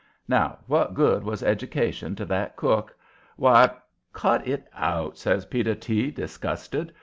Now, 0.27 0.57
what 0.65 0.95
good 0.95 1.23
was 1.23 1.43
education 1.43 2.15
to 2.15 2.25
that 2.25 2.55
cook? 2.55 2.97
Why" 3.35 3.69
"Cut 4.13 4.47
it 4.47 4.67
out!" 4.73 5.15
says 5.19 5.45
Peter 5.45 5.75
T., 5.75 6.09
disgusted. 6.09 6.91